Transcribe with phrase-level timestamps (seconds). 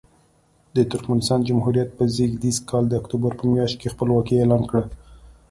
[0.75, 4.83] د ترکمنستان جمهوریت په زېږدیز کال د اکتوبر په میاشت کې خپلواکي اعلان کړه.